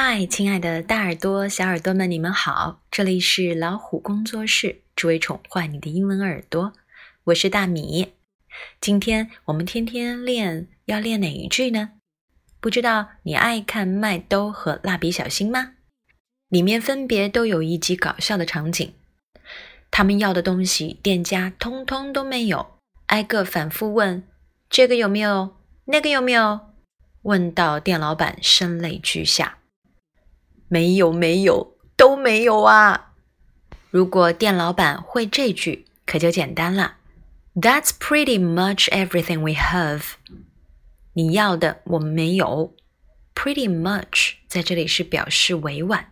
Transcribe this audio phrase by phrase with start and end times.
[0.00, 2.82] 嗨，亲爱的大耳朵、小耳朵们，你们好！
[2.88, 6.72] 这里是老虎工作室，只为宠坏你的英文耳朵。
[7.24, 8.12] 我是大米。
[8.80, 11.94] 今天我们天天练，要练哪一句呢？
[12.60, 15.72] 不知道你爱看《麦兜》和《蜡笔小新》吗？
[16.48, 18.94] 里面分别都有一集搞笑的场景，
[19.90, 24.22] 他们要的东西，店家通通都没有，挨个反复问：
[24.70, 25.56] 这个有没有？
[25.86, 26.60] 那个有没有？
[27.22, 29.57] 问到店老板声泪俱下。
[30.68, 33.12] 没有，没有，都没有啊！
[33.90, 36.96] 如果店老板会这句，可就简单了。
[37.54, 40.02] That's pretty much everything we have。
[41.14, 42.74] 你要的我们没有。
[43.34, 46.06] Pretty much 在这里是表示委婉，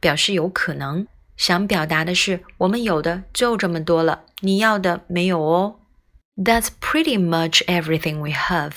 [0.00, 5.80] 表示有可能，想表达的是我们有的就这么多了，你要的没有哦。
[6.36, 8.72] That's pretty much everything we have。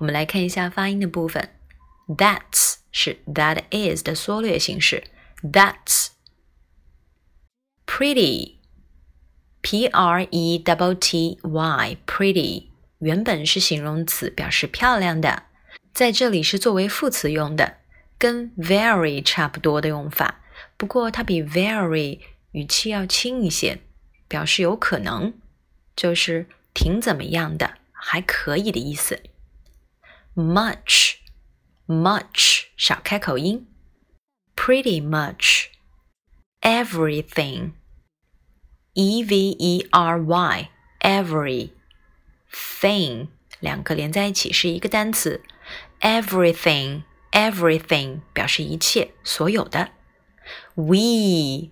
[0.00, 1.50] 我们来看一下发音的部分。
[2.06, 5.04] That's 是 that is 的缩略形式。
[5.42, 6.08] That's
[7.86, 12.66] pretty，p r e w t y，pretty
[12.98, 15.44] 原本是形容词，表示漂亮的，
[15.92, 17.78] 在这里是作为副词用的，
[18.16, 20.42] 跟 very 差不多的用法。
[20.76, 22.20] 不过它比 very
[22.52, 23.80] 语气要轻一些，
[24.28, 25.34] 表示有可能，
[25.94, 29.20] 就是挺怎么样的，还可以的意思。
[30.34, 31.16] Much。
[31.87, 33.67] much 少开口音，
[34.55, 35.67] pretty much
[36.61, 37.71] everything
[38.93, 41.71] e v e r y every
[42.51, 43.27] thing
[43.59, 45.43] 两个连在一起是一个单词，
[46.01, 49.91] everything everything 表示一切所有的，
[50.75, 51.69] we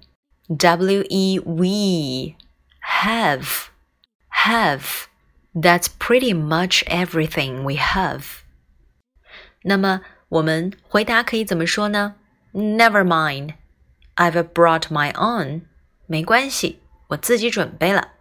[0.47, 2.35] w e we
[2.81, 3.67] have
[4.45, 5.05] have
[5.53, 8.41] that's pretty much everything we have
[9.63, 12.15] 那么我们回答可以怎么说呢？
[12.53, 13.55] Never mind,
[14.15, 15.61] I've brought my own。
[16.07, 18.13] 没关系，我自己准备了。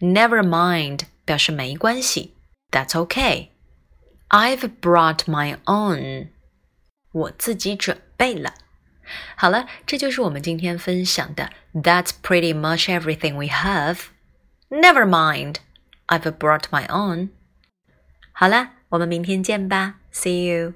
[0.00, 2.34] Never mind 表示没关系，
[2.70, 6.28] That's okay。I've brought my own。
[7.12, 8.54] 我自己准备了。
[9.36, 11.50] 好了，这就是我们今天分享的。
[11.72, 14.08] That's pretty much everything we have.
[14.68, 15.56] Never mind,
[16.06, 17.30] I've brought my own.
[18.32, 19.95] 好了， 我们明天见吧。
[20.13, 20.73] See you.